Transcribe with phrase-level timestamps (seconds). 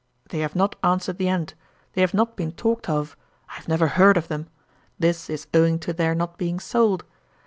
[0.31, 1.53] 'They have not answered the end.
[1.93, 3.15] They have not been talked of;
[3.49, 4.47] I have never heard of them.
[4.97, 7.05] This is owing to their not being sold.